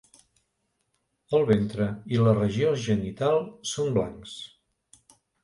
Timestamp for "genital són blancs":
2.87-4.35